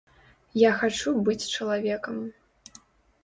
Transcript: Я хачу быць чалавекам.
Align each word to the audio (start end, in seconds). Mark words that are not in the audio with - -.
Я 0.59 0.69
хачу 0.79 1.11
быць 1.27 1.49
чалавекам. 1.57 2.17